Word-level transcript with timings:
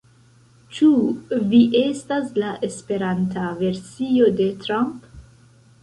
Ĉu 0.77 0.87
vi 1.51 1.59
estas 1.83 2.33
la 2.45 2.55
esperanta 2.71 3.47
versio 3.63 4.35
de 4.41 4.53
Trump? 4.67 5.11